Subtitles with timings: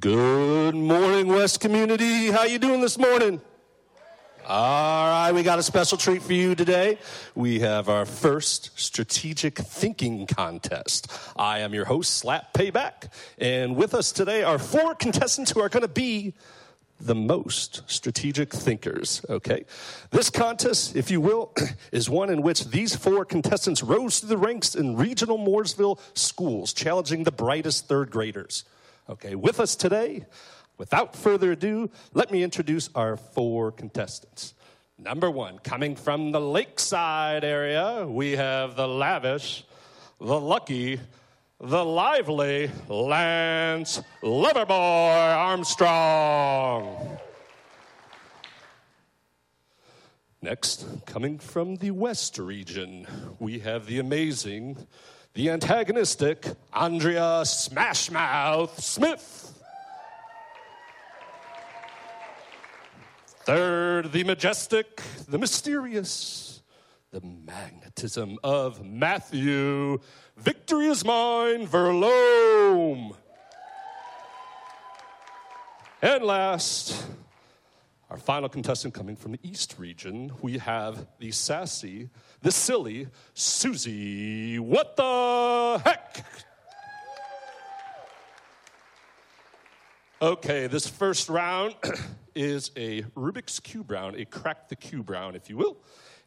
[0.00, 2.30] Good morning, West community.
[2.30, 3.42] How you doing this morning?
[4.46, 6.98] All right, we got a special treat for you today.
[7.34, 11.12] We have our first strategic thinking contest.
[11.36, 15.68] I am your host, Slap Payback, and with us today are four contestants who are
[15.68, 16.32] going to be
[16.98, 19.66] the most strategic thinkers, okay?
[20.10, 21.52] This contest, if you will,
[21.92, 26.72] is one in which these four contestants rose through the ranks in regional Mooresville schools,
[26.72, 28.64] challenging the brightest third graders.
[29.12, 30.24] Okay, with us today,
[30.78, 34.54] without further ado, let me introduce our four contestants.
[34.96, 39.64] Number one, coming from the lakeside area, we have the lavish,
[40.18, 40.98] the lucky,
[41.60, 47.18] the lively Lance Liverboy Armstrong.
[50.40, 53.06] Next, coming from the West region,
[53.38, 54.86] we have the amazing,
[55.34, 59.48] the antagonistic Andrea Smashmouth Smith.
[63.44, 66.62] Third, the majestic, the mysterious,
[67.10, 70.00] the magnetism of Matthew.
[70.36, 73.16] Victory is mine, Verloom.
[76.02, 77.06] And last,
[78.12, 82.10] our final contestant coming from the East region, we have the sassy,
[82.42, 84.58] the silly Susie.
[84.58, 86.22] What the heck?
[90.20, 91.74] Okay, this first round
[92.34, 95.78] is a Rubik's Cube round, a crack the cube round, if you will.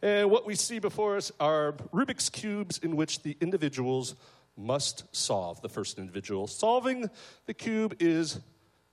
[0.02, 4.16] And what we see before us are Rubik's Cubes in which the individuals
[4.58, 5.62] must solve.
[5.62, 7.12] The first individual solving
[7.46, 8.40] the cube is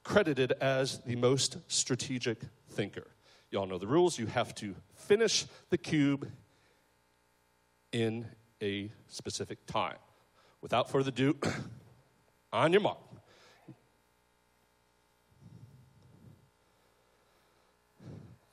[0.04, 2.38] credited as the most strategic
[2.72, 3.06] thinker.
[3.50, 4.18] You all know the rules.
[4.18, 6.28] You have to finish the cube
[7.92, 8.26] in
[8.62, 9.98] a specific time.
[10.62, 11.36] Without further ado,
[12.52, 12.98] on your mark.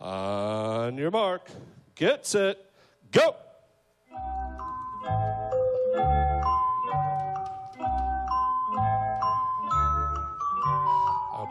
[0.02, 1.50] On your mark.
[1.96, 2.58] Get set.
[3.12, 3.36] Go.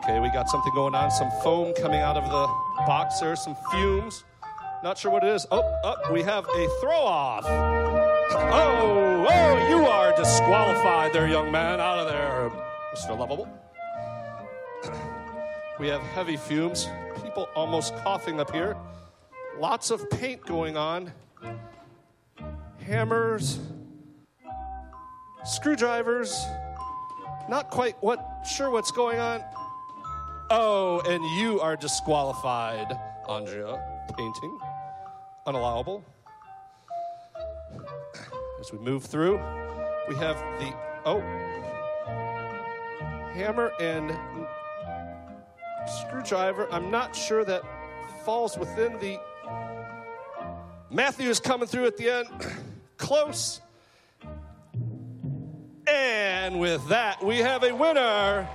[0.09, 1.11] Okay, we got something going on.
[1.11, 4.23] Some foam coming out of the box there, some fumes.
[4.83, 5.45] Not sure what it is.
[5.51, 7.43] Oh, oh, we have a throw off.
[7.45, 11.79] Oh, oh, you are disqualified there, young man.
[11.79, 12.51] Out of there,
[12.95, 13.17] Mr.
[13.17, 13.47] Lovable.
[15.79, 16.89] We have heavy fumes.
[17.23, 18.75] People almost coughing up here.
[19.57, 21.13] Lots of paint going on.
[22.85, 23.59] Hammers,
[25.45, 26.45] screwdrivers.
[27.47, 29.41] Not quite what sure what's going on.
[30.51, 32.91] Oh, and you are disqualified,
[33.27, 33.79] Andrea.
[34.17, 34.59] Painting.
[35.45, 36.03] Unallowable.
[38.59, 39.39] As we move through,
[40.07, 40.73] we have the
[41.05, 41.19] oh
[43.35, 44.17] hammer and
[45.87, 46.67] screwdriver.
[46.71, 47.61] I'm not sure that
[48.25, 49.19] falls within the.
[50.89, 52.27] Matthew is coming through at the end.
[52.97, 53.61] Close.
[55.85, 58.47] And with that, we have a winner.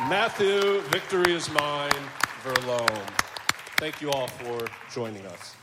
[0.00, 1.92] Matthew, victory is mine,
[2.42, 3.10] Verlome.
[3.76, 5.54] Thank you all for joining us.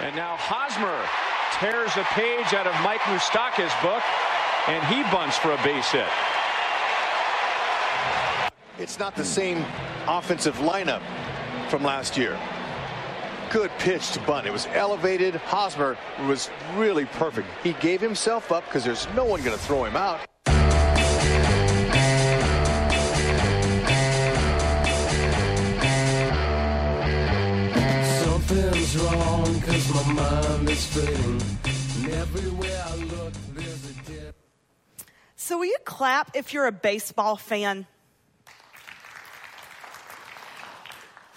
[0.00, 0.98] And now Hosmer
[1.60, 4.02] tears a page out of Mike Moustakas' book,
[4.68, 6.08] and he bunts for a base hit.
[8.78, 9.64] It's not the same
[10.08, 11.02] offensive lineup
[11.68, 12.38] from last year.
[13.50, 14.46] Good pitch to bunt.
[14.46, 15.34] It was elevated.
[15.34, 17.48] Hosmer was really perfect.
[17.64, 20.20] He gave himself up because there's no one going to throw him out.
[28.22, 31.42] Something's wrong cause my mind is fading.
[32.04, 34.36] And everywhere I look, there's a dip.
[35.34, 37.88] So, will you clap if you're a baseball fan?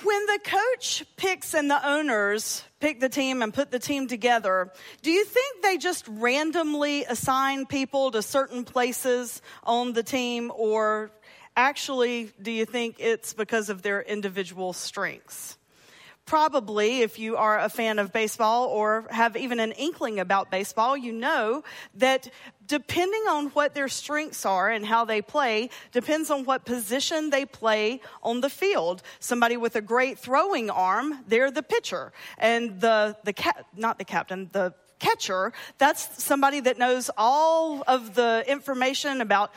[0.04, 4.70] When the coach picks and the owners pick the team and put the team together,
[5.02, 11.10] do you think they just randomly assign people to certain places on the team, or
[11.56, 15.58] actually, do you think it's because of their individual strengths?
[16.26, 20.96] Probably, if you are a fan of baseball or have even an inkling about baseball,
[20.96, 21.64] you know
[21.96, 22.30] that
[22.66, 27.46] depending on what their strengths are and how they play, depends on what position they
[27.46, 29.04] play on the field.
[29.20, 32.14] Somebody with a great throwing arm, they're the pitcher.
[32.38, 38.16] And the, the cap, not the captain, the catcher, that's somebody that knows all of
[38.16, 39.52] the information about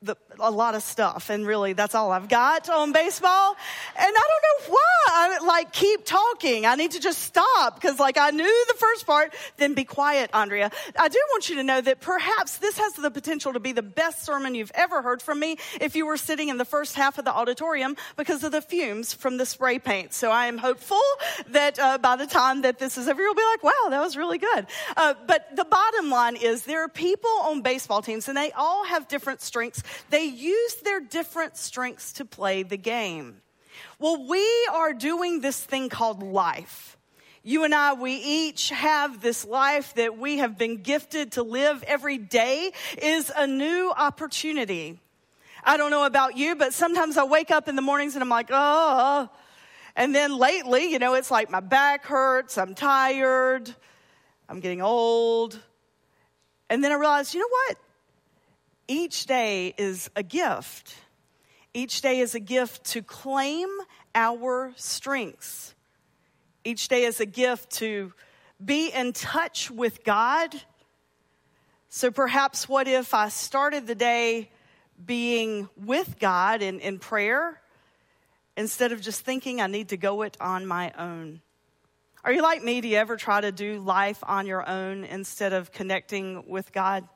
[0.00, 3.56] the, a lot of stuff, and really that's all I've got on baseball.
[3.98, 6.66] And I don't know why I like keep talking.
[6.66, 9.34] I need to just stop because like I knew the first part.
[9.56, 10.70] Then be quiet, Andrea.
[10.96, 13.82] I do want you to know that perhaps this has the potential to be the
[13.82, 17.18] best sermon you've ever heard from me if you were sitting in the first half
[17.18, 20.12] of the auditorium because of the fumes from the spray paint.
[20.12, 21.00] So I am hopeful
[21.48, 24.16] that uh, by the time that this is over, you'll be like, "Wow, that was
[24.16, 24.66] really good."
[24.96, 28.84] Uh, but the bottom line is there are people on baseball teams, and they all
[28.84, 33.40] have different strengths they use their different strengths to play the game.
[33.98, 36.96] Well, we are doing this thing called life.
[37.42, 41.82] You and I, we each have this life that we have been gifted to live
[41.84, 45.00] every day is a new opportunity.
[45.64, 48.28] I don't know about you, but sometimes I wake up in the mornings and I'm
[48.28, 49.28] like, oh.
[49.96, 53.74] And then lately, you know, it's like my back hurts, I'm tired,
[54.48, 55.58] I'm getting old.
[56.70, 57.76] And then I realize, you know what?
[58.90, 60.96] Each day is a gift.
[61.74, 63.68] Each day is a gift to claim
[64.14, 65.74] our strengths.
[66.64, 68.14] Each day is a gift to
[68.64, 70.54] be in touch with God.
[71.90, 74.50] So perhaps what if I started the day
[75.04, 77.60] being with God in, in prayer
[78.56, 81.42] instead of just thinking I need to go it on my own?
[82.24, 82.80] Are you like me?
[82.80, 87.06] Do you ever try to do life on your own instead of connecting with God?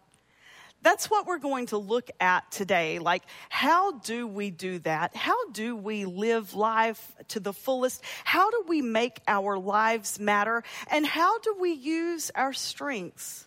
[0.83, 2.99] That's what we're going to look at today.
[2.99, 5.15] Like, how do we do that?
[5.15, 8.03] How do we live life to the fullest?
[8.25, 10.63] How do we make our lives matter?
[10.91, 13.47] And how do we use our strengths?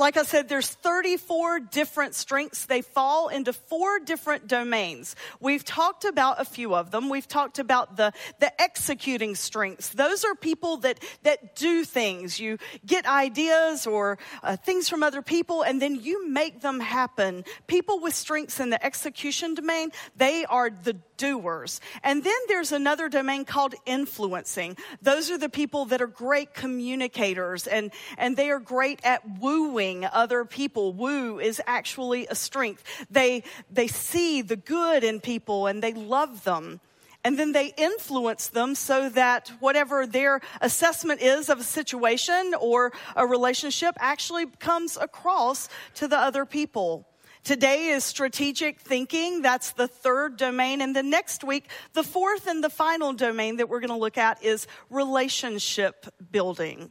[0.00, 2.64] Like I said, there's 34 different strengths.
[2.64, 5.14] They fall into four different domains.
[5.40, 7.10] We've talked about a few of them.
[7.10, 9.90] We've talked about the, the executing strengths.
[9.90, 12.40] Those are people that, that do things.
[12.40, 12.56] You
[12.86, 17.44] get ideas or uh, things from other people and then you make them happen.
[17.66, 21.82] People with strengths in the execution domain, they are the doers.
[22.02, 24.78] And then there's another domain called influencing.
[25.02, 30.06] Those are the people that are great communicators and, and they are great at wooing
[30.06, 30.94] other people.
[30.94, 32.82] Woo is actually a strength.
[33.10, 36.80] They, they see the good in people and they love them.
[37.22, 42.92] And then they influence them so that whatever their assessment is of a situation or
[43.14, 47.09] a relationship actually comes across to the other people.
[47.42, 49.40] Today is strategic thinking.
[49.40, 50.80] That's the third domain.
[50.80, 54.18] And the next week, the fourth and the final domain that we're going to look
[54.18, 56.90] at is relationship building.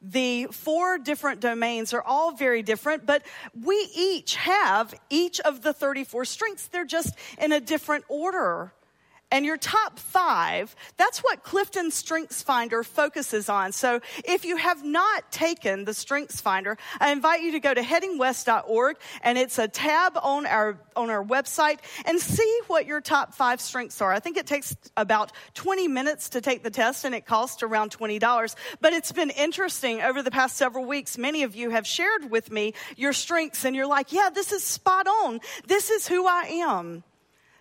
[0.00, 3.22] The four different domains are all very different, but
[3.52, 6.68] we each have each of the 34 strengths.
[6.68, 8.72] They're just in a different order
[9.30, 13.72] and your top five, that's what Clifton Strengths Finder focuses on.
[13.72, 17.80] So if you have not taken the Strengths Finder, I invite you to go to
[17.80, 23.34] headingwest.org and it's a tab on our, on our website and see what your top
[23.34, 24.12] five strengths are.
[24.12, 27.96] I think it takes about 20 minutes to take the test and it costs around
[27.96, 28.54] $20.
[28.80, 31.16] But it's been interesting over the past several weeks.
[31.16, 34.64] Many of you have shared with me your strengths and you're like, yeah, this is
[34.64, 35.40] spot on.
[35.66, 37.04] This is who I am.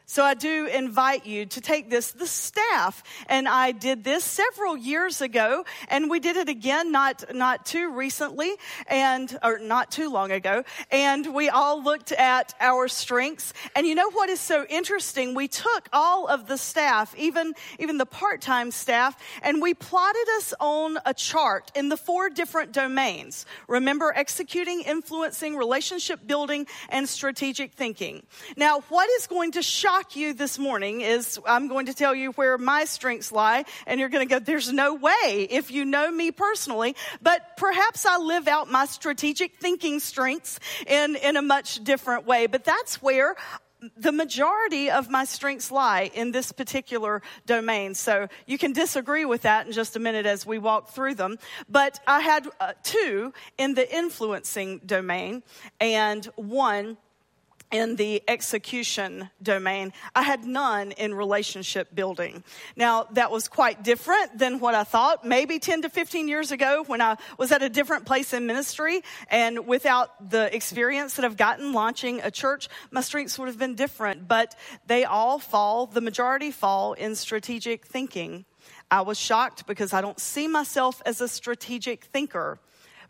[0.10, 4.76] So I do invite you to take this, the staff, and I did this several
[4.76, 8.56] years ago, and we did it again not, not too recently,
[8.88, 13.54] and, or not too long ago, and we all looked at our strengths.
[13.76, 15.36] And you know what is so interesting?
[15.36, 20.56] We took all of the staff, even, even the part-time staff, and we plotted us
[20.60, 23.46] on a chart in the four different domains.
[23.68, 28.24] Remember executing, influencing, relationship building, and strategic thinking.
[28.58, 32.16] Now, what is going to shock shock you this morning is I'm going to tell
[32.16, 35.84] you where my strengths lie, and you're going to go, there's no way if you
[35.84, 41.42] know me personally, but perhaps I live out my strategic thinking strengths in, in a
[41.42, 42.48] much different way.
[42.48, 43.36] But that's where
[43.98, 47.94] the majority of my strengths lie in this particular domain.
[47.94, 51.38] So you can disagree with that in just a minute as we walk through them.
[51.68, 55.44] But I had uh, two in the influencing domain
[55.82, 56.98] and one
[57.72, 59.94] in the execution domain.
[60.16, 62.44] I had none in relationship building.
[62.76, 65.24] Now, that was quite different than what I thought.
[65.24, 69.02] Maybe 10 to 15 years ago when I was at a different place in ministry
[69.30, 73.76] and without the experience that I've gotten launching a church, my strengths would have been
[73.76, 74.56] different, but
[74.88, 78.46] they all fall, the majority fall in strategic thinking.
[78.92, 82.60] I was shocked because I don't see myself as a strategic thinker.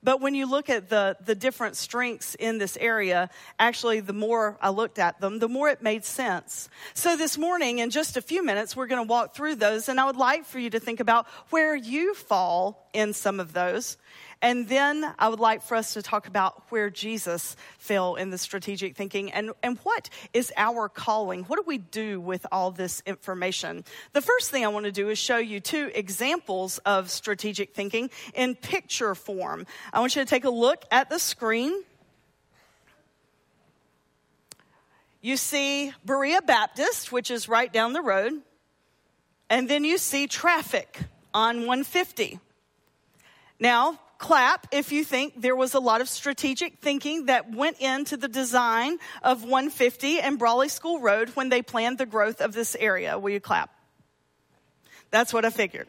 [0.02, 4.58] But when you look at the, the different strengths in this area, actually, the more
[4.62, 6.70] I looked at them, the more it made sense.
[6.94, 10.00] So this morning, in just a few minutes, we're going to walk through those, and
[10.00, 13.98] I would like for you to think about where you fall in some of those.
[14.42, 18.38] And then I would like for us to talk about where Jesus fell in the
[18.38, 21.44] strategic thinking and, and what is our calling?
[21.44, 23.84] What do we do with all this information?
[24.14, 28.10] The first thing I want to do is show you two examples of strategic thinking
[28.34, 29.66] in picture form.
[29.92, 31.84] I want you to take a look at the screen.
[35.22, 38.42] You see Berea Baptist, which is right down the road,
[39.50, 40.98] and then you see traffic
[41.34, 42.40] on 150.
[43.60, 48.18] Now, clap if you think there was a lot of strategic thinking that went into
[48.18, 52.76] the design of 150 and Brawley School Road when they planned the growth of this
[52.80, 53.18] area.
[53.18, 53.72] Will you clap?
[55.10, 55.88] That's what I figured.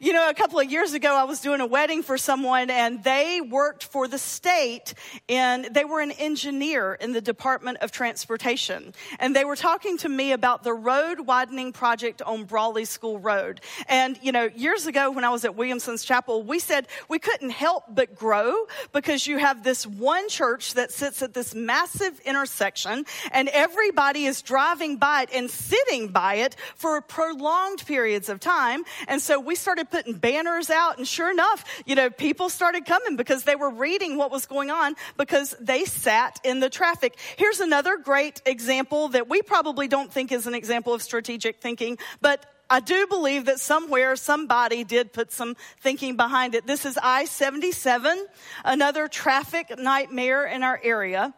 [0.00, 3.02] You know, a couple of years ago, I was doing a wedding for someone and
[3.02, 4.92] they worked for the state
[5.30, 8.92] and they were an engineer in the Department of Transportation.
[9.18, 13.62] And they were talking to me about the road widening project on Brawley School Road.
[13.88, 17.50] And, you know, years ago when I was at Williamson's Chapel, we said we couldn't
[17.50, 23.06] help but grow because you have this one church that sits at this massive intersection
[23.32, 28.82] and everybody is driving by it and sitting by it for prolonged periods of time.
[29.06, 32.84] And so we started started putting banners out, and sure enough, you know, people started
[32.84, 37.16] coming because they were reading what was going on because they sat in the traffic.
[37.36, 41.96] Here's another great example that we probably don't think is an example of strategic thinking,
[42.20, 46.66] but I do believe that somewhere somebody did put some thinking behind it.
[46.66, 48.26] This is I 77,
[48.64, 51.32] another traffic nightmare in our area.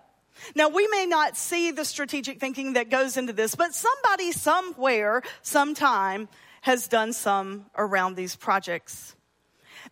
[0.54, 5.23] Now, we may not see the strategic thinking that goes into this, but somebody somewhere,
[5.42, 6.28] sometime
[6.62, 9.14] has done some around these projects.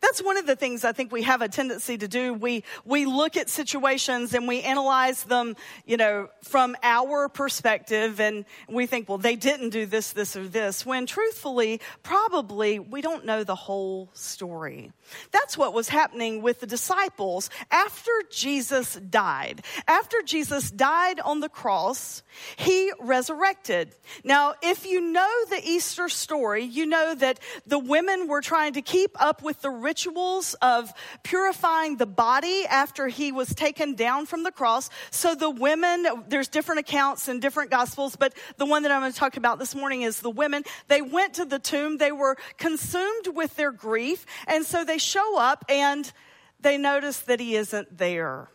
[0.00, 2.32] That's one of the things I think we have a tendency to do.
[2.32, 8.44] We, we look at situations and we analyze them, you know, from our perspective and
[8.68, 13.24] we think, well, they didn't do this, this, or this, when truthfully, probably we don't
[13.24, 14.92] know the whole story.
[15.32, 19.62] That's what was happening with the disciples after Jesus died.
[19.86, 22.22] After Jesus died on the cross,
[22.56, 23.94] he resurrected.
[24.22, 28.82] Now, if you know the Easter story, you know that the women were trying to
[28.82, 30.92] keep up with the rituals of
[31.22, 34.90] purifying the body after he was taken down from the cross.
[35.10, 39.12] So the women, there's different accounts in different gospels, but the one that I'm going
[39.12, 40.62] to talk about this morning is the women.
[40.88, 41.96] They went to the tomb.
[41.96, 44.26] They were consumed with their grief.
[44.46, 46.12] And so they show up and
[46.60, 48.50] they notice that he isn't there.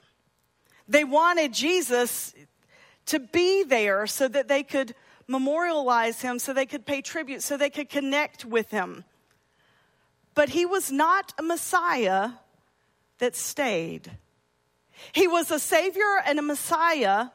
[0.88, 2.36] They wanted Jesus
[3.08, 4.94] to be there so that they could
[5.28, 9.04] memorialize him, so they could pay tribute, so they could connect with him.
[10.36, 12.32] But he was not a Messiah
[13.20, 14.12] that stayed.
[15.12, 17.28] He was a Savior and a Messiah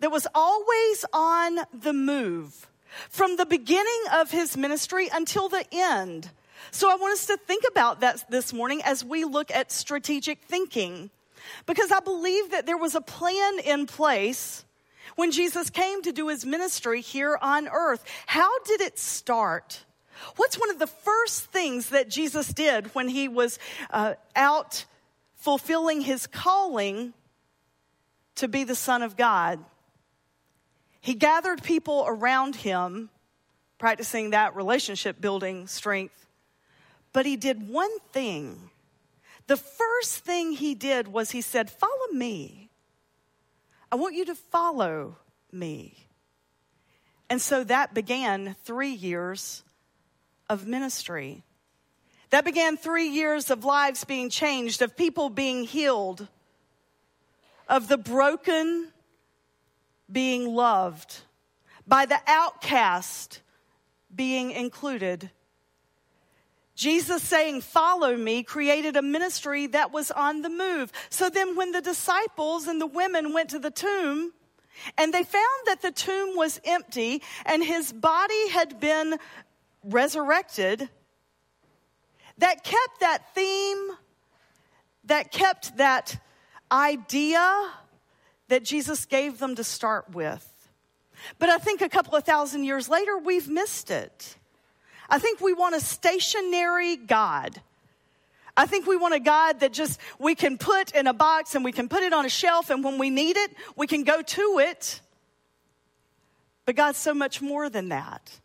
[0.00, 2.68] that was always on the move
[3.08, 6.30] from the beginning of his ministry until the end.
[6.70, 10.42] So I want us to think about that this morning as we look at strategic
[10.42, 11.10] thinking.
[11.66, 14.64] Because I believe that there was a plan in place
[15.14, 18.04] when Jesus came to do his ministry here on earth.
[18.26, 19.84] How did it start?
[20.36, 23.58] What's one of the first things that Jesus did when he was
[23.90, 24.84] uh, out
[25.36, 27.14] fulfilling his calling
[28.36, 29.58] to be the Son of God?
[31.00, 33.10] He gathered people around him,
[33.78, 36.26] practicing that relationship building strength.
[37.12, 38.70] But he did one thing.
[39.46, 42.70] The first thing he did was he said, Follow me.
[43.90, 45.16] I want you to follow
[45.52, 46.08] me.
[47.30, 49.62] And so that began three years
[50.48, 51.44] of ministry.
[52.30, 56.26] That began three years of lives being changed, of people being healed,
[57.68, 58.88] of the broken
[60.10, 61.20] being loved,
[61.86, 63.42] by the outcast
[64.14, 65.30] being included.
[66.74, 70.92] Jesus saying, Follow me, created a ministry that was on the move.
[71.10, 74.32] So then, when the disciples and the women went to the tomb,
[74.98, 79.18] and they found that the tomb was empty and his body had been
[79.86, 80.88] resurrected,
[82.38, 83.96] that kept that theme,
[85.04, 86.20] that kept that
[86.70, 87.70] idea
[88.48, 90.52] that Jesus gave them to start with.
[91.38, 94.36] But I think a couple of thousand years later, we've missed it.
[95.08, 97.60] I think we want a stationary God.
[98.56, 101.64] I think we want a God that just we can put in a box and
[101.64, 104.22] we can put it on a shelf, and when we need it, we can go
[104.22, 105.00] to it.
[106.64, 108.40] But God's so much more than that.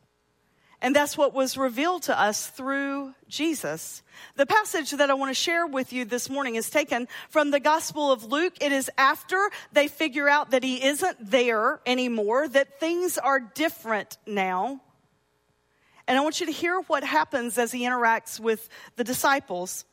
[0.82, 4.02] And that's what was revealed to us through Jesus.
[4.36, 7.60] The passage that I want to share with you this morning is taken from the
[7.60, 8.54] Gospel of Luke.
[8.60, 14.18] It is after they figure out that he isn't there anymore, that things are different
[14.26, 14.82] now.
[16.08, 19.86] And I want you to hear what happens as he interacts with the disciples.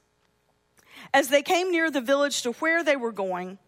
[1.13, 3.59] As they came near the village to where they were going,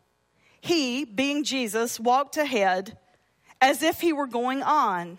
[0.62, 2.96] he, being Jesus, walked ahead
[3.60, 5.18] as if he were going on.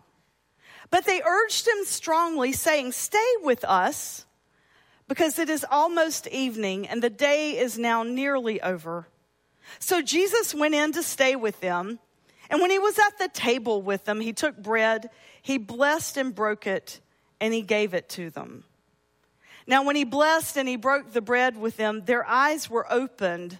[0.91, 4.25] But they urged him strongly, saying, Stay with us,
[5.07, 9.07] because it is almost evening and the day is now nearly over.
[9.79, 11.99] So Jesus went in to stay with them.
[12.49, 15.09] And when he was at the table with them, he took bread,
[15.41, 16.99] he blessed and broke it,
[17.39, 18.65] and he gave it to them.
[19.67, 23.59] Now, when he blessed and he broke the bread with them, their eyes were opened.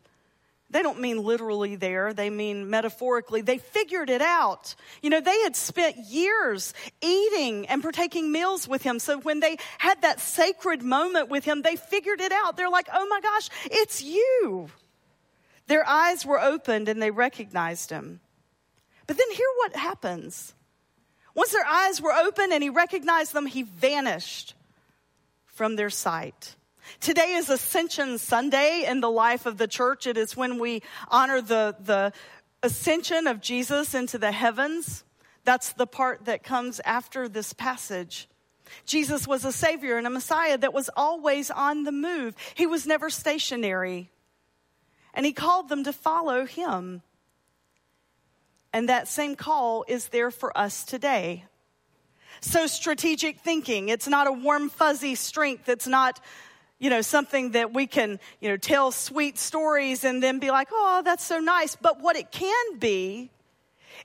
[0.72, 3.42] They don't mean literally there, they mean metaphorically.
[3.42, 4.74] They figured it out.
[5.02, 8.98] You know, they had spent years eating and partaking meals with him.
[9.00, 12.56] So when they had that sacred moment with him, they figured it out.
[12.56, 14.70] They're like, oh my gosh, it's you.
[15.68, 18.22] Their eyes were opened and they recognized him.
[19.08, 20.54] But then hear what happens.
[21.36, 24.56] Once their eyes were open and he recognized them, he vanished
[25.46, 26.56] from their sight.
[27.00, 30.08] Today is Ascension Sunday in the life of the church.
[30.08, 32.14] It is when we honor the, the
[32.64, 35.04] ascension of Jesus into the heavens.
[35.44, 38.28] That's the part that comes after this passage.
[38.86, 42.36] Jesus was a savior and a Messiah that was always on the move.
[42.56, 44.10] He was never stationary.
[45.14, 47.02] And he called them to follow him.
[48.74, 51.46] And that same call is there for us today.
[52.40, 55.68] So strategic thinking, it's not a warm, fuzzy strength.
[55.68, 56.22] It's not,
[56.82, 60.70] you know, something that we can, you know, tell sweet stories and then be like,
[60.72, 61.76] oh, that's so nice.
[61.76, 63.30] But what it can be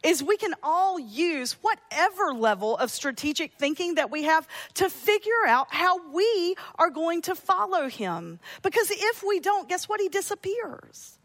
[0.04, 5.46] is we can all use whatever level of strategic thinking that we have to figure
[5.48, 8.38] out how we are going to follow him.
[8.62, 9.98] Because if we don't, guess what?
[9.98, 11.18] He disappears.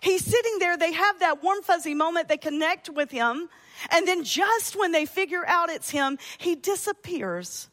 [0.00, 3.50] He's sitting there, they have that warm, fuzzy moment, they connect with him,
[3.90, 7.68] and then just when they figure out it's him, he disappears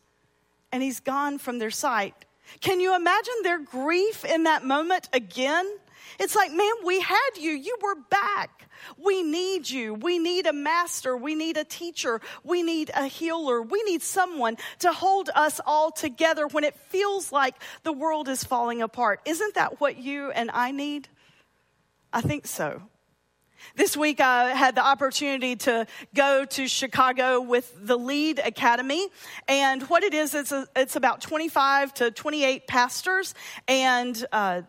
[0.74, 2.26] and he's gone from their sight.
[2.62, 5.66] Can you imagine their grief in that moment again?
[6.20, 7.52] It's like, man, we had you.
[7.52, 8.70] You were back.
[8.98, 9.94] We need you.
[9.94, 11.16] We need a master.
[11.16, 12.22] We need a teacher.
[12.44, 13.62] We need a healer.
[13.62, 18.44] We need someone to hold us all together when it feels like the world is
[18.44, 19.22] falling apart.
[19.26, 21.10] Isn't that what you and I need?
[22.14, 22.82] I think so.
[23.76, 29.08] This week, I had the opportunity to go to Chicago with the Lead Academy.
[29.48, 33.34] And what it is, it's, a, it's about 25 to 28 pastors
[33.68, 34.62] and uh,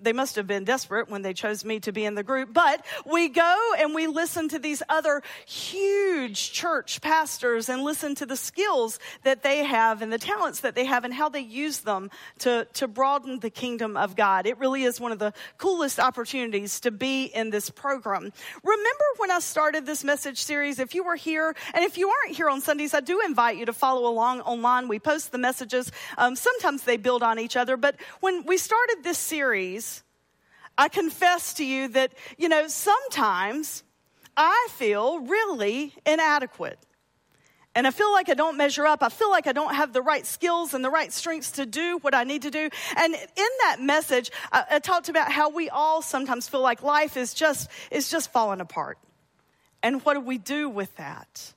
[0.00, 2.52] they must have been desperate when they chose me to be in the group.
[2.52, 8.26] But we go and we listen to these other huge church pastors and listen to
[8.26, 11.80] the skills that they have and the talents that they have and how they use
[11.80, 14.46] them to, to broaden the kingdom of God.
[14.46, 18.32] It really is one of the coolest opportunities to be in this program.
[18.62, 20.78] Remember when I started this message series?
[20.78, 23.66] If you were here, and if you aren't here on Sundays, I do invite you
[23.66, 24.88] to follow along online.
[24.88, 25.90] We post the messages.
[26.18, 29.85] Um, sometimes they build on each other, but when we started this series,
[30.78, 33.82] I confess to you that, you know, sometimes
[34.36, 36.78] I feel really inadequate.
[37.74, 39.02] And I feel like I don't measure up.
[39.02, 41.98] I feel like I don't have the right skills and the right strengths to do
[41.98, 42.70] what I need to do.
[42.96, 47.18] And in that message, I, I talked about how we all sometimes feel like life
[47.18, 48.98] is just, is just falling apart.
[49.82, 51.52] And what do we do with that?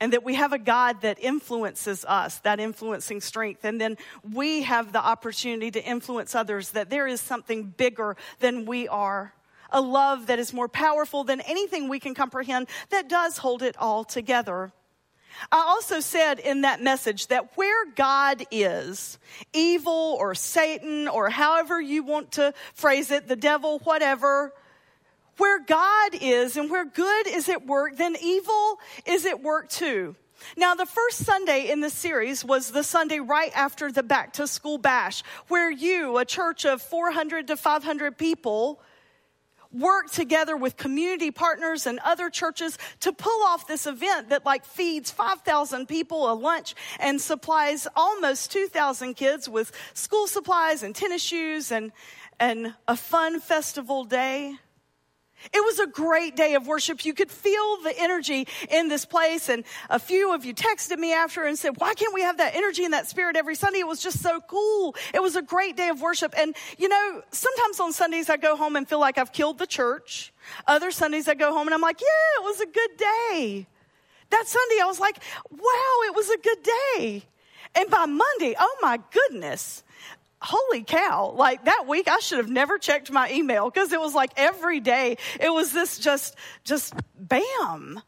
[0.00, 3.64] And that we have a God that influences us, that influencing strength.
[3.64, 3.96] And then
[4.32, 9.34] we have the opportunity to influence others, that there is something bigger than we are.
[9.70, 13.76] A love that is more powerful than anything we can comprehend that does hold it
[13.78, 14.72] all together.
[15.50, 19.18] I also said in that message that where God is,
[19.52, 24.52] evil or Satan or however you want to phrase it, the devil, whatever,
[25.36, 30.16] where God is and where good is at work, then evil is at work too.
[30.56, 34.46] Now, the first Sunday in the series was the Sunday right after the back to
[34.46, 38.80] school bash, where you, a church of 400 to 500 people,
[39.72, 44.64] work together with community partners and other churches to pull off this event that like
[44.64, 51.22] feeds 5,000 people a lunch and supplies almost 2,000 kids with school supplies and tennis
[51.22, 51.90] shoes and,
[52.38, 54.54] and a fun festival day.
[55.52, 57.04] It was a great day of worship.
[57.04, 59.48] You could feel the energy in this place.
[59.48, 62.54] And a few of you texted me after and said, why can't we have that
[62.54, 63.80] energy and that spirit every Sunday?
[63.80, 64.94] It was just so cool.
[65.12, 66.34] It was a great day of worship.
[66.36, 69.66] And you know, sometimes on Sundays I go home and feel like I've killed the
[69.66, 70.32] church.
[70.66, 73.66] Other Sundays I go home and I'm like, yeah, it was a good day.
[74.30, 75.18] That Sunday I was like,
[75.50, 77.22] wow, it was a good day.
[77.76, 79.83] And by Monday, oh my goodness,
[80.44, 84.14] holy cow, like that week I should have never checked my email because it was
[84.14, 88.00] like every day it was this just, just bam.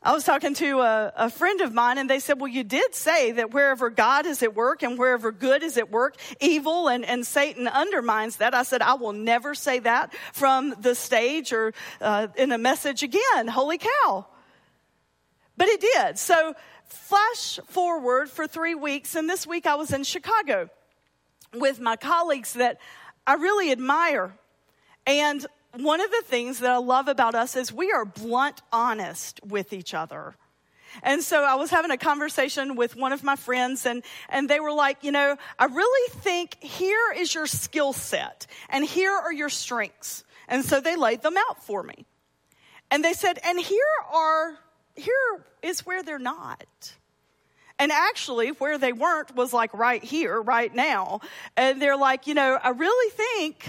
[0.00, 2.94] I was talking to a, a, friend of mine, and they said, Well, you did
[2.94, 7.04] say that wherever God is at work and wherever good is at work, evil and,
[7.04, 8.54] and Satan undermines that.
[8.54, 13.02] I said, I will never say that from the stage or uh, in a message
[13.02, 13.48] again.
[13.48, 14.26] Holy cow.
[15.56, 16.16] But it did.
[16.16, 16.54] So,
[16.86, 20.70] flash forward for three weeks, and this week I was in Chicago
[21.54, 22.78] with my colleagues that
[23.26, 24.34] I really admire.
[25.06, 29.40] And one of the things that I love about us is we are blunt honest
[29.44, 30.34] with each other.
[31.02, 34.58] And so I was having a conversation with one of my friends, and, and they
[34.60, 39.32] were like, You know, I really think here is your skill set, and here are
[39.32, 40.24] your strengths.
[40.48, 42.06] And so they laid them out for me.
[42.90, 43.78] And they said, And here
[44.12, 44.58] are,
[44.96, 46.64] here is where they're not.
[47.78, 51.20] And actually, where they weren't was like right here, right now.
[51.56, 53.68] And they're like, You know, I really think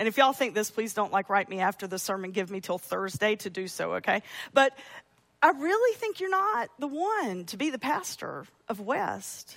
[0.00, 2.30] and if y'all think this, please don't like write me after the sermon.
[2.30, 4.22] Give me till Thursday to do so, okay?
[4.54, 4.72] But
[5.42, 9.54] I really think you're not the one to be the pastor of West.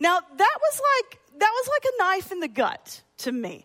[0.00, 3.64] Now, that was like that was like a knife in the gut to me.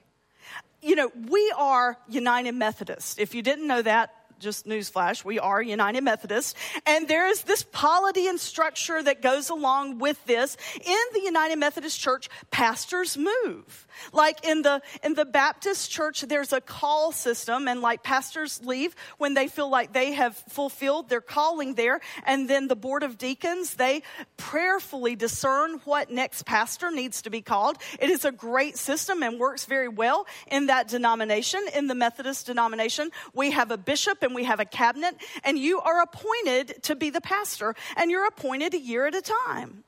[0.83, 3.19] You know, we are United Methodist.
[3.19, 6.55] If you didn't know that, just newsflash, we are United Methodist.
[6.85, 10.57] And there is this polity and structure that goes along with this.
[10.83, 13.86] In the United Methodist Church, pastors move.
[14.13, 18.95] Like in the, in the Baptist church, there's a call system and like pastors leave
[19.17, 21.99] when they feel like they have fulfilled their calling there.
[22.25, 24.03] And then the board of deacons, they
[24.37, 27.77] prayerfully discern what next pastor needs to be called.
[27.99, 31.61] It is a great system and works very well in that denomination.
[31.75, 35.79] In the Methodist denomination, we have a bishop and we have a cabinet and you
[35.79, 39.83] are appointed to be the pastor and you're appointed a year at a time.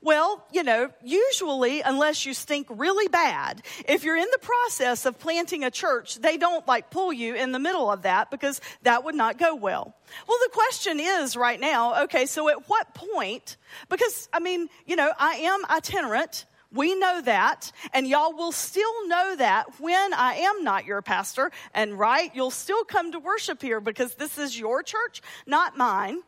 [0.00, 5.18] Well, you know, usually, unless you stink really bad, if you're in the process of
[5.18, 9.04] planting a church, they don't like pull you in the middle of that because that
[9.04, 9.94] would not go well.
[10.28, 13.56] Well, the question is right now, okay, so at what point,
[13.88, 16.46] because I mean, you know, I am itinerant.
[16.70, 21.50] We know that, and y'all will still know that when I am not your pastor,
[21.72, 26.20] and right, you'll still come to worship here because this is your church, not mine,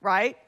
[0.00, 0.38] right?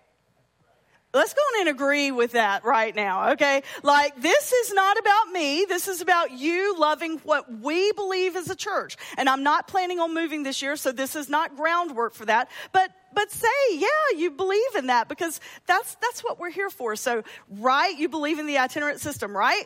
[1.15, 3.63] Let's go and agree with that right now, okay?
[3.83, 5.65] Like, this is not about me.
[5.65, 8.97] This is about you loving what we believe as a church.
[9.17, 12.51] And I'm not planning on moving this year, so this is not groundwork for that.
[12.73, 13.87] But but say, yeah,
[14.19, 16.97] you believe in that because that's that's what we're here for.
[16.97, 19.65] So, right, you believe in the itinerant system, right?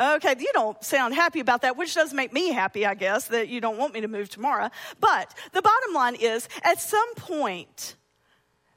[0.00, 3.48] Okay, you don't sound happy about that, which does make me happy, I guess, that
[3.48, 4.70] you don't want me to move tomorrow.
[5.00, 7.96] But the bottom line is, at some point,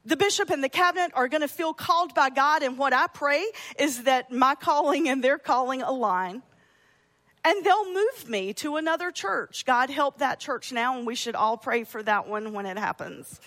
[0.04, 3.06] the bishop and the cabinet are going to feel called by God, and what I
[3.06, 3.44] pray
[3.78, 6.42] is that my calling and their calling align.
[7.44, 9.64] And they'll move me to another church.
[9.64, 12.78] God help that church now, and we should all pray for that one when it
[12.78, 13.40] happens.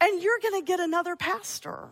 [0.00, 1.88] And you're going to get another pastor.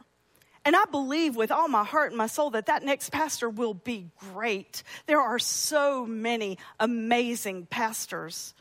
[0.64, 3.74] And I believe with all my heart and my soul that that next pastor will
[3.74, 4.82] be great.
[5.06, 8.54] There are so many amazing pastors.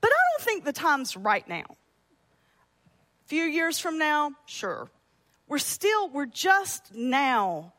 [0.00, 1.64] But I don't think the time's right now
[3.32, 4.90] few years from now, sure.
[5.48, 7.72] We're still, we're just now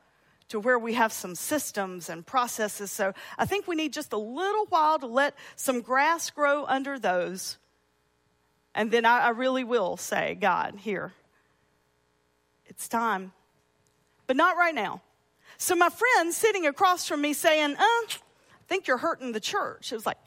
[0.50, 2.90] to where we have some systems and processes.
[2.90, 6.98] So I think we need just a little while to let some grass grow under
[6.98, 7.60] those.
[8.74, 11.14] And then I, I really will say, God, here,
[12.66, 13.32] it's time.
[14.26, 15.04] But not right now.
[15.60, 18.18] So my friend sitting across from me saying, uh, I
[18.68, 19.92] think you're hurting the church.
[19.92, 20.18] It was like,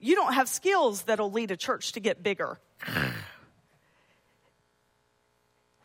[0.00, 2.58] you don't have skills that'll lead a church to get bigger.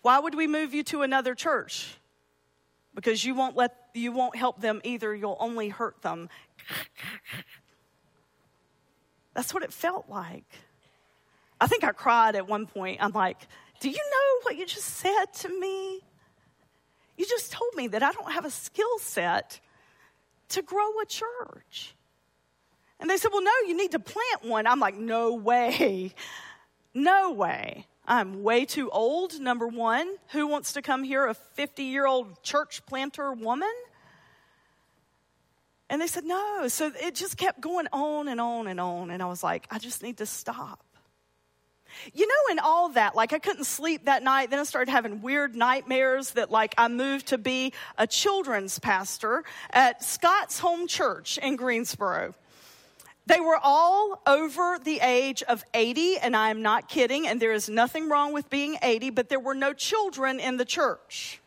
[0.07, 1.97] Why would we move you to another church?
[2.95, 6.29] Because you won't let you won't help them either, you'll only hurt them.
[9.33, 10.45] That's what it felt like.
[11.59, 13.03] I think I cried at one point.
[13.03, 13.49] I'm like,
[13.81, 15.99] Do you know what you just said to me?
[17.17, 19.59] You just told me that I don't have a skill set
[20.47, 21.95] to grow a church.
[23.01, 24.67] And they said, Well, no, you need to plant one.
[24.67, 26.13] I'm like, No way.
[26.93, 27.87] No way.
[28.07, 30.07] I'm way too old, number one.
[30.29, 33.73] Who wants to come here, a 50 year old church planter woman?
[35.89, 36.67] And they said, no.
[36.67, 39.11] So it just kept going on and on and on.
[39.11, 40.83] And I was like, I just need to stop.
[42.13, 44.49] You know, in all that, like I couldn't sleep that night.
[44.49, 49.43] Then I started having weird nightmares that, like, I moved to be a children's pastor
[49.71, 52.35] at Scott's Home Church in Greensboro.
[53.27, 57.51] They were all over the age of 80, and I am not kidding, and there
[57.51, 61.41] is nothing wrong with being 80, but there were no children in the church.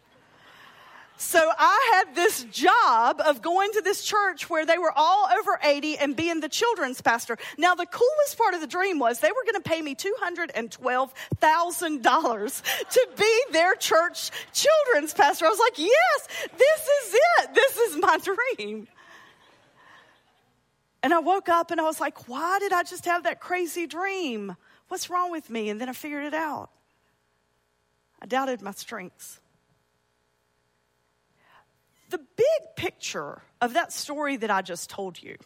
[1.17, 5.59] So I had this job of going to this church where they were all over
[5.63, 7.39] 80 and being the children's pastor.
[7.57, 12.63] Now, the coolest part of the dream was they were going to pay me $212,000
[12.91, 15.47] to be their church children's pastor.
[15.47, 17.55] I was like, yes, this is it.
[17.55, 18.19] This is my
[18.59, 18.87] dream.
[21.03, 23.87] And I woke up and I was like, why did I just have that crazy
[23.87, 24.57] dream?
[24.89, 25.71] What's wrong with me?
[25.71, 26.71] And then I figured it out.
[28.21, 29.41] I doubted my strengths.
[32.11, 35.37] The big picture of that story that I just told you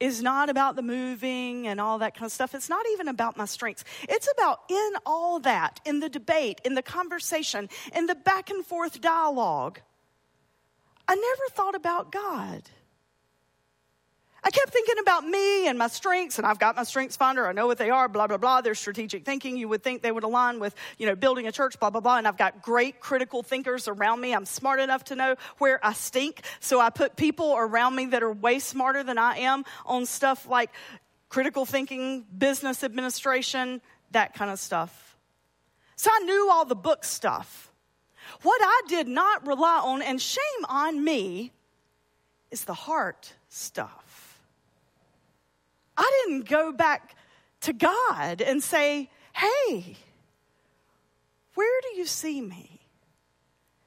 [0.00, 2.54] is not about the moving and all that kind of stuff.
[2.54, 3.84] It's not even about my strengths.
[4.08, 8.64] It's about in all that, in the debate, in the conversation, in the back and
[8.64, 9.80] forth dialogue.
[11.06, 12.62] I never thought about God.
[14.42, 17.46] I kept thinking about me and my strengths, and I've got my strengths finder.
[17.46, 18.60] I know what they are, blah, blah, blah.
[18.60, 19.56] There's strategic thinking.
[19.56, 22.18] You would think they would align with, you know, building a church, blah, blah, blah.
[22.18, 24.32] And I've got great critical thinkers around me.
[24.32, 26.42] I'm smart enough to know where I stink.
[26.60, 30.48] So I put people around me that are way smarter than I am on stuff
[30.48, 30.70] like
[31.28, 33.80] critical thinking, business administration,
[34.12, 35.16] that kind of stuff.
[35.96, 37.72] So I knew all the book stuff.
[38.42, 41.52] What I did not rely on, and shame on me,
[42.50, 44.07] is the heart stuff.
[45.98, 47.16] I didn't go back
[47.62, 49.96] to God and say, hey,
[51.54, 52.80] where do you see me?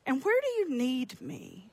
[0.06, 1.72] And where do you need me?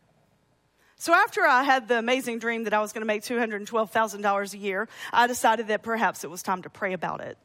[1.00, 4.58] So, after I had the amazing dream that I was going to make $212,000 a
[4.58, 7.38] year, I decided that perhaps it was time to pray about it.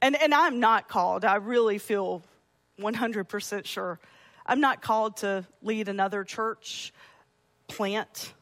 [0.00, 2.22] And, and I'm not called, I really feel
[2.78, 3.98] 100% sure.
[4.46, 6.92] I'm not called to lead another church
[7.68, 8.32] plant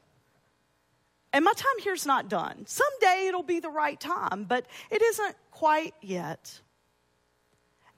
[1.32, 2.64] and my time here's not done.
[2.66, 6.60] Someday it'll be the right time, but it isn't quite yet.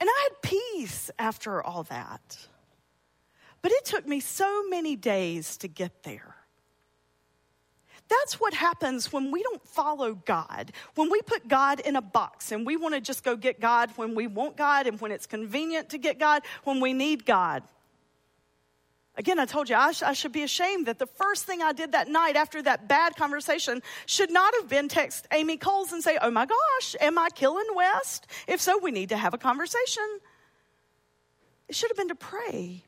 [0.01, 2.38] And I had peace after all that.
[3.62, 6.37] But it took me so many days to get there.
[8.09, 10.73] That's what happens when we don't follow God.
[10.94, 13.90] When we put God in a box and we want to just go get God
[13.97, 17.62] when we want God and when it's convenient to get God, when we need God.
[19.16, 21.72] Again, I told you I, sh- I, should be ashamed that the first thing I
[21.72, 26.03] did that night after that bad conversation should not have been text Amy Coles and
[26.03, 28.27] say, Oh my gosh, am I killing West?
[28.48, 30.03] If so, we need to have a conversation.
[31.68, 32.83] It should have been to pray.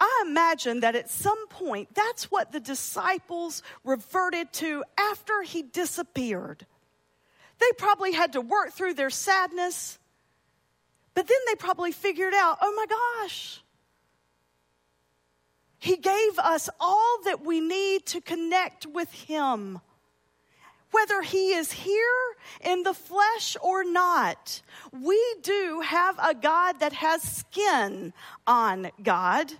[0.00, 6.66] I imagine that at some point, that's what the disciples reverted to after he disappeared.
[7.60, 10.00] They probably had to work through their sadness,
[11.14, 12.86] but then they probably figured out, oh my
[13.22, 13.61] gosh,
[15.82, 19.80] he gave us all that we need to connect with Him.
[20.92, 22.22] Whether He is here
[22.64, 28.12] in the flesh or not, we do have a God that has skin
[28.46, 29.50] on God.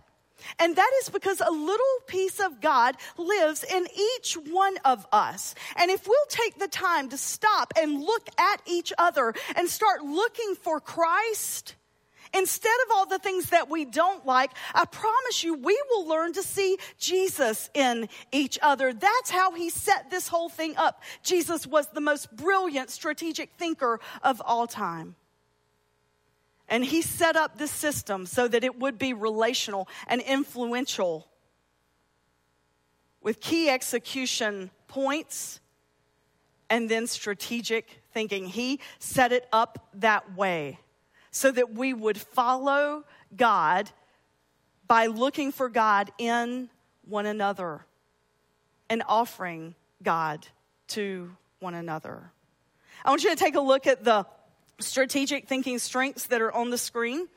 [0.61, 5.57] And that is because a little piece of God lives in each one of us.
[5.75, 10.05] And if we'll take the time to stop and look at each other and start
[10.05, 11.75] looking for Christ,
[12.35, 16.33] Instead of all the things that we don't like, I promise you, we will learn
[16.33, 18.93] to see Jesus in each other.
[18.93, 21.03] That's how he set this whole thing up.
[21.23, 25.15] Jesus was the most brilliant strategic thinker of all time.
[26.69, 31.29] And he set up this system so that it would be relational and influential
[33.21, 35.61] with key execution points
[36.71, 38.47] and then strategic thinking.
[38.47, 40.79] He set it up that way
[41.33, 43.91] so that we would follow God
[44.87, 46.69] by looking for God in
[47.09, 47.85] one another
[48.89, 50.47] and offering God
[50.89, 52.31] to one another.
[53.05, 54.27] I want you to take a look at the
[54.79, 57.29] strategic thinking strengths that are on the screen.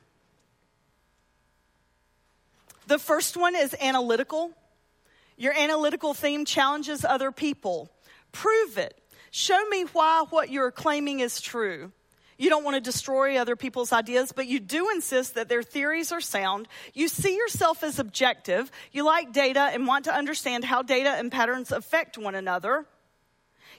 [2.87, 4.51] The first one is analytical.
[5.37, 7.89] Your analytical theme challenges other people.
[8.31, 8.99] Prove it.
[9.31, 11.91] Show me why what you're claiming is true.
[12.37, 16.11] You don't want to destroy other people's ideas, but you do insist that their theories
[16.11, 16.67] are sound.
[16.93, 18.71] You see yourself as objective.
[18.91, 22.85] You like data and want to understand how data and patterns affect one another.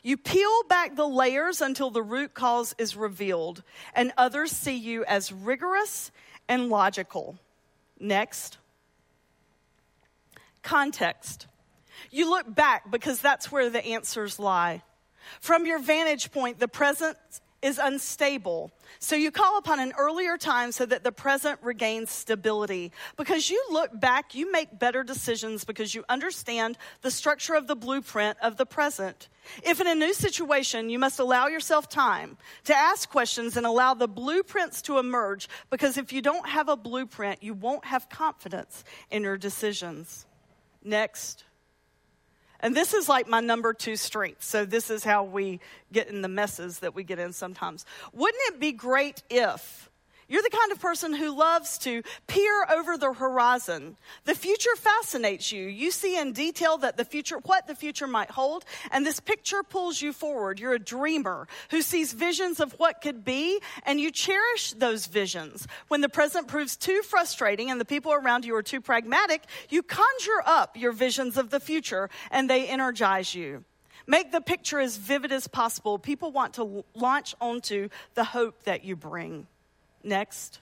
[0.03, 3.63] You peel back the layers until the root cause is revealed,
[3.95, 6.11] and others see you as rigorous
[6.49, 7.37] and logical.
[7.99, 8.59] Next,
[10.63, 11.47] context.
[12.11, 14.83] You look back because that's where the answers lie.
[15.41, 17.17] From your vantage point, the present
[17.63, 18.71] is unstable.
[18.99, 22.93] So you call upon an earlier time so that the present regains stability.
[23.17, 27.77] Because you look back, you make better decisions because you understand the structure of the
[27.77, 29.29] blueprint of the present.
[29.63, 33.95] If in a new situation, you must allow yourself time to ask questions and allow
[33.95, 38.85] the blueprints to emerge, because if you don't have a blueprint, you won't have confidence
[39.11, 40.27] in your decisions.
[40.83, 41.45] Next.
[42.61, 44.43] And this is like my number two strength.
[44.43, 45.61] So, this is how we
[45.93, 47.85] get in the messes that we get in sometimes.
[48.13, 49.91] Wouldn't it be great if
[50.29, 53.97] you're the kind of person who loves to peer over the horizon.
[54.25, 55.67] The future fascinates you.
[55.67, 59.63] You see in detail that the future, what the future might hold, and this picture
[59.63, 60.59] pulls you forward.
[60.59, 65.67] You're a dreamer who sees visions of what could be, and you cherish those visions.
[65.89, 69.83] When the present proves too frustrating and the people around you are too pragmatic, you
[69.83, 73.65] conjure up your visions of the future, and they energize you.
[74.07, 75.99] Make the picture as vivid as possible.
[75.99, 79.49] People want to launch onto the hope that you bring.
[80.07, 80.61] Next,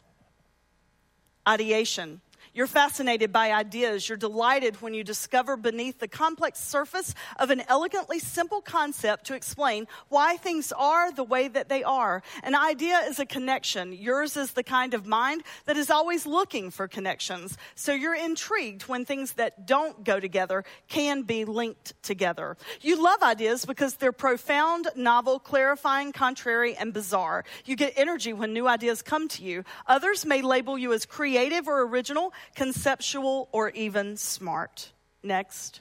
[1.46, 2.22] ideation.
[2.54, 4.08] You're fascinated by ideas.
[4.08, 9.34] You're delighted when you discover beneath the complex surface of an elegantly simple concept to
[9.34, 12.22] explain why things are the way that they are.
[12.44, 13.92] An idea is a connection.
[13.92, 17.58] Yours is the kind of mind that is always looking for connections.
[17.74, 22.56] So you're intrigued when things that don't go together can be linked together.
[22.80, 27.44] You love ideas because they're profound, novel, clarifying, contrary, and bizarre.
[27.64, 29.64] You get energy when new ideas come to you.
[29.88, 34.92] Others may label you as creative or original conceptual, or even smart.
[35.22, 35.80] Next.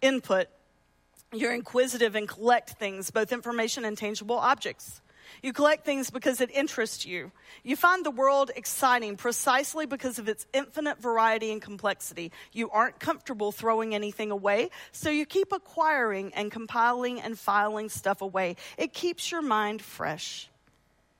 [0.00, 0.48] Input.
[1.32, 5.00] You're inquisitive and collect things, both information and tangible objects.
[5.42, 7.32] You collect things because it interests you.
[7.62, 12.32] You find the world exciting precisely because of its infinite variety and complexity.
[12.52, 18.22] You aren't comfortable throwing anything away, so you keep acquiring and compiling and filing stuff
[18.22, 18.56] away.
[18.78, 20.48] It keeps your mind fresh.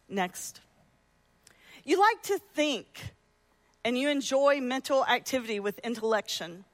[0.09, 0.61] Next.
[1.85, 3.15] You like to think
[3.85, 6.65] and you enjoy mental activity with intellection.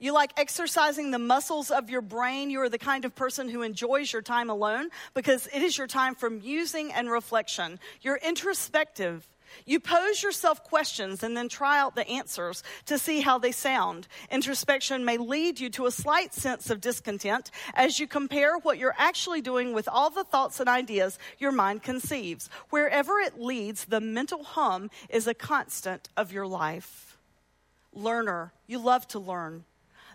[0.00, 2.50] You like exercising the muscles of your brain.
[2.50, 5.88] You are the kind of person who enjoys your time alone because it is your
[5.88, 7.80] time for musing and reflection.
[8.00, 9.26] You're introspective.
[9.66, 14.08] You pose yourself questions and then try out the answers to see how they sound.
[14.30, 18.94] Introspection may lead you to a slight sense of discontent as you compare what you're
[18.98, 22.48] actually doing with all the thoughts and ideas your mind conceives.
[22.70, 27.16] Wherever it leads, the mental hum is a constant of your life.
[27.92, 29.64] Learner, you love to learn.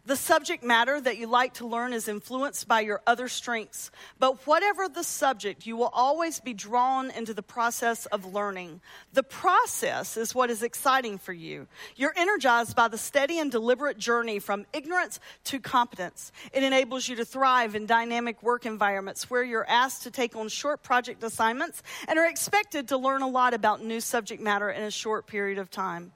[0.06, 3.90] The subject matter that you like to learn is influenced by your other strengths.
[4.20, 8.82] But whatever the subject, you will always be drawn into the process of learning.
[9.14, 11.68] The process is what is exciting for you.
[11.96, 16.34] You're energized by the steady and deliberate journey from ignorance to competence.
[16.52, 20.50] It enables you to thrive in dynamic work environments where you're asked to take on
[20.50, 24.84] short project assignments and are expected to learn a lot about new subject matter in
[24.84, 26.12] a short period of time.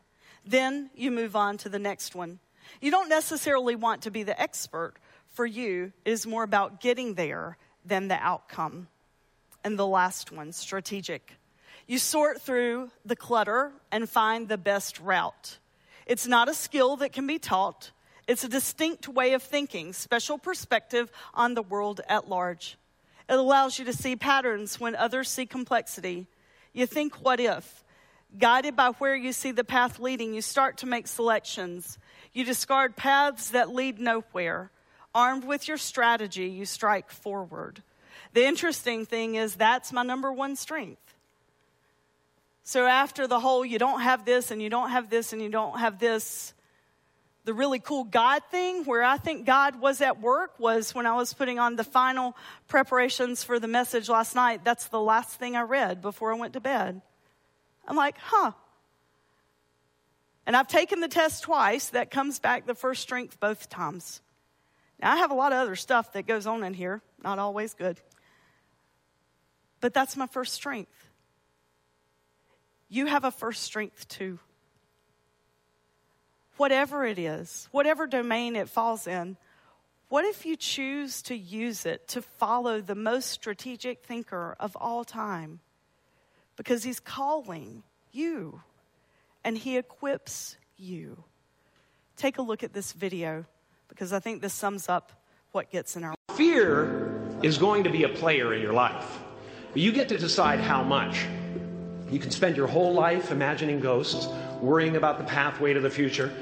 [0.45, 2.39] Then you move on to the next one.
[2.81, 4.93] You don't necessarily want to be the expert.
[5.29, 8.87] For you, it is more about getting there than the outcome.
[9.63, 11.33] And the last one, strategic.
[11.87, 15.57] You sort through the clutter and find the best route.
[16.05, 17.91] It's not a skill that can be taught.
[18.27, 22.77] It's a distinct way of thinking, special perspective on the world at large.
[23.29, 26.27] It allows you to see patterns when others see complexity.
[26.73, 27.83] You think, what if?
[28.37, 31.97] Guided by where you see the path leading, you start to make selections.
[32.37, 34.69] You discard paths that lead nowhere.
[35.15, 37.81] Armed with your strategy, you strike forward.
[38.33, 41.01] The interesting thing is, that's my number one strength.
[42.61, 45.49] So, after the whole you don't have this and you don't have this and you
[45.49, 46.53] don't have this,
[47.45, 51.15] the really cool God thing where I think God was at work was when I
[51.15, 54.63] was putting on the final preparations for the message last night.
[54.63, 57.01] That's the last thing I read before I went to bed.
[57.87, 58.51] I'm like, huh,
[60.47, 61.89] and I've taken the test twice.
[61.89, 64.21] That comes back the first strength both times.
[64.99, 67.73] Now, I have a lot of other stuff that goes on in here, not always
[67.73, 67.99] good.
[69.81, 71.09] But that's my first strength.
[72.89, 74.39] You have a first strength too.
[76.55, 79.35] Whatever it is, whatever domain it falls in,
[80.07, 85.03] what if you choose to use it to follow the most strategic thinker of all
[85.03, 85.59] time?
[86.55, 87.83] Because he's calling
[88.13, 88.61] you
[89.47, 91.23] and He equips you.
[92.17, 93.45] Take a look at this video
[93.87, 95.13] because I think this sums up
[95.53, 99.19] what gets in our Fear is going to be a player in your life.
[99.73, 101.25] You get to decide how much.
[102.11, 104.27] You can spend your whole life imagining ghosts,
[104.59, 106.33] worrying about the pathway to the future,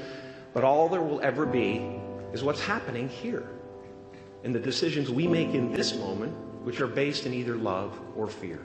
[0.52, 2.00] but all there will ever be
[2.32, 3.48] is what's happening here.
[4.42, 8.26] And the decisions we make in this moment which are based in either love or
[8.26, 8.60] fear.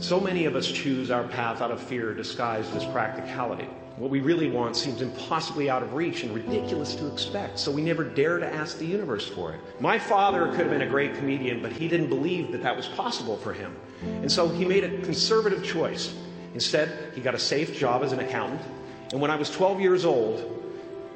[0.00, 3.68] So many of us choose our path out of fear disguised as practicality.
[3.96, 7.82] What we really want seems impossibly out of reach and ridiculous to expect, so we
[7.82, 9.60] never dare to ask the universe for it.
[9.80, 12.86] My father could have been a great comedian, but he didn't believe that that was
[12.86, 13.74] possible for him.
[14.22, 16.14] And so he made a conservative choice.
[16.54, 18.62] Instead, he got a safe job as an accountant,
[19.10, 20.62] and when I was 12 years old,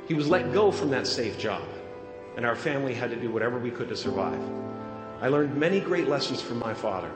[0.09, 1.62] he was let go from that safe job,
[2.37, 4.41] and our family had to do whatever we could to survive.
[5.20, 7.12] I learned many great lessons from my father,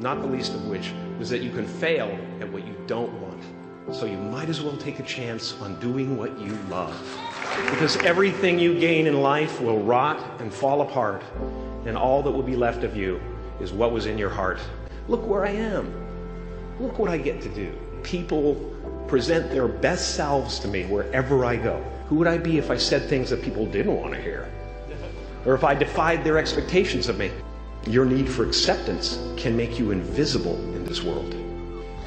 [0.00, 3.42] not the least of which was that you can fail at what you don't want.
[3.90, 6.94] So you might as well take a chance on doing what you love.
[7.70, 11.22] Because everything you gain in life will rot and fall apart,
[11.86, 13.20] and all that will be left of you
[13.60, 14.60] is what was in your heart.
[15.08, 15.92] Look where I am.
[16.78, 17.72] Look what I get to do.
[18.02, 18.54] People
[19.08, 21.82] present their best selves to me wherever I go.
[22.08, 24.48] Who would I be if I said things that people didn't want to hear?
[25.46, 27.30] Or if I defied their expectations of me?
[27.86, 31.34] Your need for acceptance can make you invisible in this world.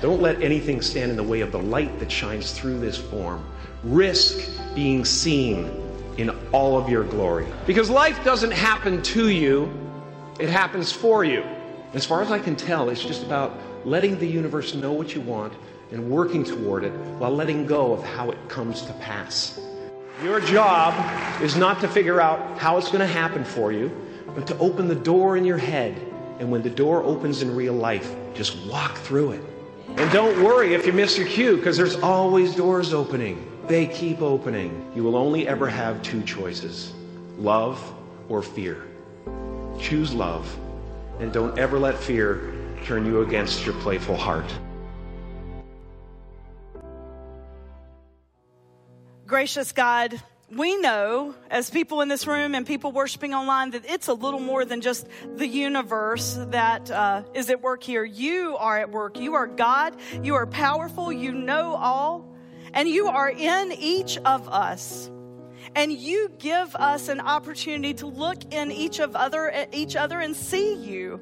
[0.01, 3.45] Don't let anything stand in the way of the light that shines through this form.
[3.83, 5.69] Risk being seen
[6.17, 7.47] in all of your glory.
[7.65, 9.71] Because life doesn't happen to you,
[10.39, 11.43] it happens for you.
[11.93, 15.21] As far as I can tell, it's just about letting the universe know what you
[15.21, 15.53] want
[15.91, 19.59] and working toward it while letting go of how it comes to pass.
[20.23, 20.93] Your job
[21.41, 23.91] is not to figure out how it's going to happen for you,
[24.35, 25.99] but to open the door in your head.
[26.39, 29.43] And when the door opens in real life, just walk through it.
[29.97, 33.47] And don't worry if you miss your cue, because there's always doors opening.
[33.67, 34.91] They keep opening.
[34.95, 36.93] You will only ever have two choices
[37.37, 37.79] love
[38.29, 38.87] or fear.
[39.79, 40.47] Choose love,
[41.19, 42.53] and don't ever let fear
[42.85, 44.51] turn you against your playful heart.
[49.25, 50.21] Gracious God,
[50.51, 54.39] we know as people in this room and people worshiping online that it's a little
[54.39, 58.03] more than just the universe that uh, is at work here.
[58.03, 59.17] You are at work.
[59.17, 59.95] You are God.
[60.21, 61.11] You are powerful.
[61.11, 62.35] You know all.
[62.73, 65.09] And you are in each of us.
[65.73, 70.35] And you give us an opportunity to look in each of other each other and
[70.35, 71.21] see you.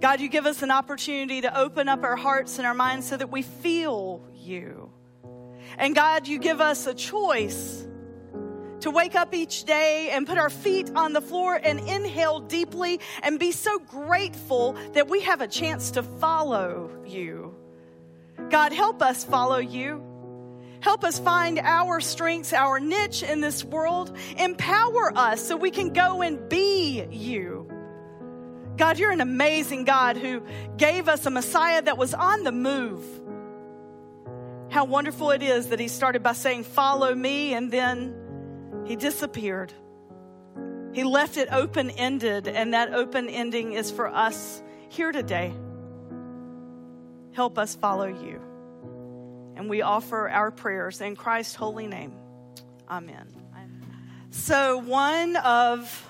[0.00, 3.16] God, you give us an opportunity to open up our hearts and our minds so
[3.16, 4.90] that we feel you.
[5.78, 7.86] And God, you give us a choice
[8.82, 13.00] to wake up each day and put our feet on the floor and inhale deeply
[13.22, 17.54] and be so grateful that we have a chance to follow you.
[18.50, 20.02] God, help us follow you.
[20.80, 24.16] Help us find our strengths, our niche in this world.
[24.36, 27.68] Empower us so we can go and be you.
[28.76, 30.42] God, you're an amazing God who
[30.76, 33.04] gave us a Messiah that was on the move.
[34.70, 38.21] How wonderful it is that he started by saying, Follow me, and then
[38.84, 39.72] he disappeared.
[40.92, 45.54] He left it open ended, and that open ending is for us here today.
[47.32, 48.40] Help us follow you.
[49.56, 52.12] And we offer our prayers in Christ's holy name.
[52.88, 53.42] Amen.
[54.30, 56.08] So, one of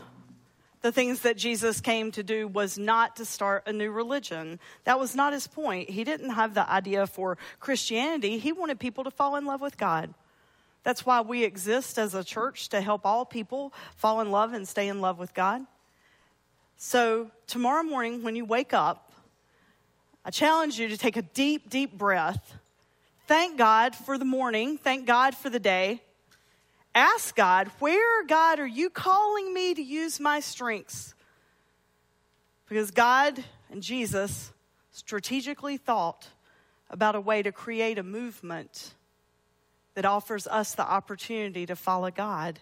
[0.82, 4.60] the things that Jesus came to do was not to start a new religion.
[4.84, 5.90] That was not his point.
[5.90, 9.76] He didn't have the idea for Christianity, he wanted people to fall in love with
[9.76, 10.14] God.
[10.82, 14.66] That's why we exist as a church to help all people fall in love and
[14.66, 15.62] stay in love with God.
[16.76, 19.12] So, tomorrow morning, when you wake up,
[20.24, 22.56] I challenge you to take a deep, deep breath.
[23.26, 24.78] Thank God for the morning.
[24.78, 26.02] Thank God for the day.
[26.94, 31.14] Ask God, where, God, are you calling me to use my strengths?
[32.68, 34.52] Because God and Jesus
[34.90, 36.28] strategically thought
[36.90, 38.94] about a way to create a movement
[39.94, 42.60] that offers us the opportunity to follow God.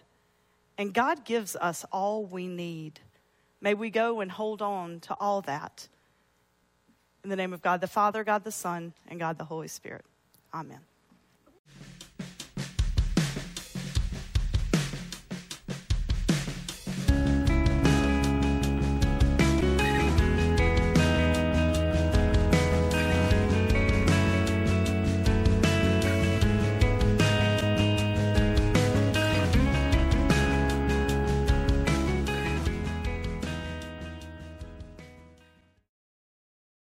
[0.77, 2.99] And God gives us all we need.
[3.61, 5.87] May we go and hold on to all that.
[7.23, 10.05] In the name of God the Father, God the Son, and God the Holy Spirit.
[10.53, 10.79] Amen.